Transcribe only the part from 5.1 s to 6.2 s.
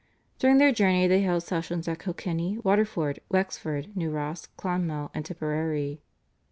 and Tipperary.